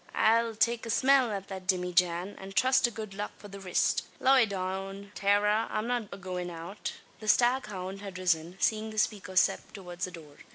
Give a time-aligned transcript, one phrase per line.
[0.15, 4.03] I'll take a smell at the dimmyjan, an trust to good luck for the rist.
[4.19, 9.73] Loy down, Tara, I'm not agoin' out." The staghound had risen, seeing the speaker step
[9.73, 10.37] towards the door.